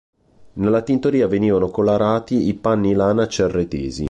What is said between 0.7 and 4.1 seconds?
tintoria venivano colorati i panni lana cerretesi.